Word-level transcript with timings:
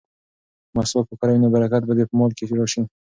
که 0.67 0.71
مسواک 0.77 1.07
وکاروې 1.09 1.39
نو 1.41 1.53
برکت 1.55 1.83
به 1.87 1.93
دې 1.97 2.05
په 2.09 2.13
مال 2.19 2.31
کې 2.37 2.43
راشي. 2.59 2.81